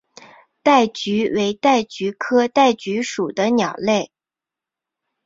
[0.63, 4.11] 戴菊为戴菊科戴菊属的鸟类。